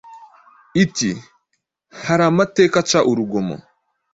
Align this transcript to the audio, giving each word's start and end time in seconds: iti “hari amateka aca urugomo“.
iti 0.83 1.11
“hari 2.05 2.23
amateka 2.31 2.75
aca 2.83 2.99
urugomo“. 3.11 3.55